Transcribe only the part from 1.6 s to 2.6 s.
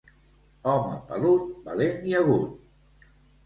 valent i agut.